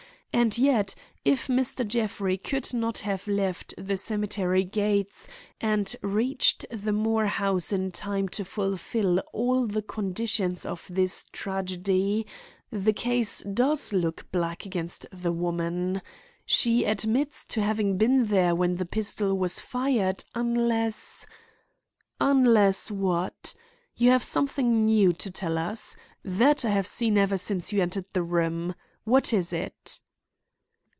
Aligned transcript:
And 0.33 0.57
yet, 0.57 0.95
if 1.25 1.47
Mr. 1.49 1.85
Jeffrey 1.85 2.37
could 2.37 2.73
not 2.73 2.99
have 2.99 3.27
left 3.27 3.73
the 3.77 3.97
cemetery 3.97 4.63
gates 4.63 5.27
and 5.59 5.93
reached 6.01 6.65
the 6.71 6.93
Moore 6.93 7.27
house 7.27 7.73
in 7.73 7.91
time 7.91 8.29
to 8.29 8.45
fulfil 8.45 9.19
all 9.33 9.67
the 9.67 9.81
conditions 9.81 10.65
of 10.65 10.87
this 10.89 11.25
tragedy, 11.33 12.25
the 12.71 12.93
case 12.93 13.41
does 13.43 13.91
look 13.91 14.25
black 14.31 14.65
against 14.65 15.05
the 15.11 15.33
woman. 15.33 16.01
She 16.45 16.85
admits 16.85 17.43
to 17.47 17.61
having 17.61 17.97
been 17.97 18.23
there 18.23 18.55
when 18.55 18.77
the 18.77 18.85
pistol 18.85 19.37
was 19.37 19.59
fired, 19.59 20.23
unless—" 20.33 21.27
"Unless 22.21 22.89
what? 22.89 23.53
You 23.97 24.09
have 24.11 24.23
something 24.23 24.85
new 24.85 25.11
to 25.11 25.29
tell 25.29 25.57
us. 25.57 25.97
That 26.23 26.63
I 26.63 26.69
have 26.69 26.87
seen 26.87 27.17
ever 27.17 27.37
since 27.37 27.73
you 27.73 27.81
entered 27.81 28.05
the 28.13 28.23
room. 28.23 28.73
What 29.03 29.33
is 29.33 29.51
it?" 29.51 29.99